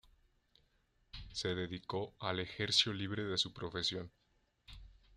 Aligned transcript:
Se 1.31 1.49
dedicó 1.53 2.15
al 2.21 2.39
ejerció 2.39 2.91
libre 2.91 3.23
de 3.23 3.37
su 3.37 3.53
profesión. 3.53 4.09